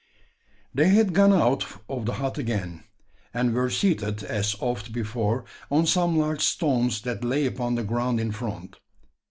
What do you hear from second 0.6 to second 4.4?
They had gone out of the hut again; and were seated,